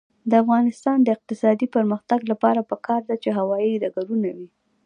[0.29, 4.47] د افغانستان د اقتصادي پرمختګ لپاره پکار ده چې هوايي ډګرونه وي.